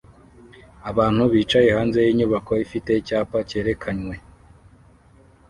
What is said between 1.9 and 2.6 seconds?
yinyubako